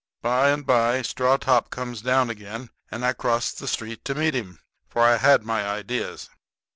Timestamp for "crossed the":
3.13-3.67